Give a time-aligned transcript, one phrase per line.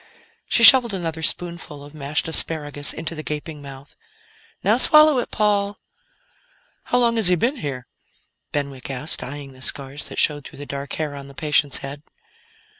[0.47, 3.95] She shoveled another spoonful of mashed asparagus into the gaping mouth.
[4.63, 5.77] "Now swallow it, Paul."
[6.85, 7.85] "How long has he been here?"
[8.51, 12.01] Benwick asked, eyeing the scars that showed through the dark hair on the patient's head.